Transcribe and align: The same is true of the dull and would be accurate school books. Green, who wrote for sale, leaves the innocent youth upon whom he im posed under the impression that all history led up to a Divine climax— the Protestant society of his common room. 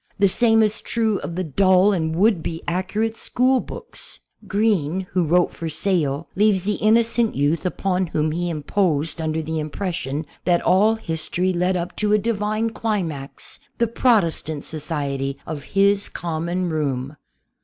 The 0.17 0.27
same 0.27 0.63
is 0.63 0.81
true 0.81 1.19
of 1.19 1.35
the 1.35 1.43
dull 1.43 1.93
and 1.93 2.15
would 2.15 2.41
be 2.41 2.63
accurate 2.67 3.15
school 3.15 3.59
books. 3.59 4.17
Green, 4.47 5.01
who 5.11 5.23
wrote 5.23 5.53
for 5.53 5.69
sale, 5.69 6.27
leaves 6.35 6.63
the 6.63 6.77
innocent 6.77 7.35
youth 7.35 7.67
upon 7.67 8.07
whom 8.07 8.31
he 8.31 8.49
im 8.49 8.63
posed 8.63 9.21
under 9.21 9.43
the 9.43 9.59
impression 9.59 10.25
that 10.43 10.61
all 10.65 10.95
history 10.95 11.53
led 11.53 11.77
up 11.77 11.95
to 11.97 12.13
a 12.13 12.17
Divine 12.17 12.71
climax— 12.71 13.59
the 13.77 13.85
Protestant 13.85 14.63
society 14.63 15.37
of 15.45 15.61
his 15.77 16.09
common 16.09 16.69
room. 16.71 17.15